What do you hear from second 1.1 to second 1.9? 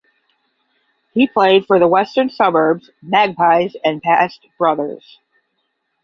He played for the